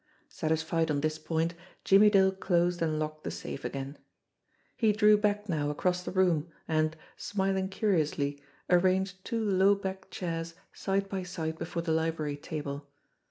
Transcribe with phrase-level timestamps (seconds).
[0.29, 1.53] Satisfied on this point,
[1.83, 3.99] Jimmie Dale closed and locked the safe again.
[4.75, 10.55] He drew back now across the room, and, smiling curiously, arranged two low backed chairs
[10.73, 12.87] side by side before the library table.